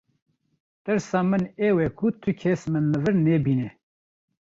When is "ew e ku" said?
1.67-2.07